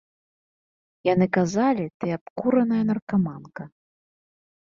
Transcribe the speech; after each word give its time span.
Яны 1.13 1.25
казалі, 1.37 1.85
ты— 2.03 2.07
абкураная 2.17 2.81
наркаманка. 2.91 3.63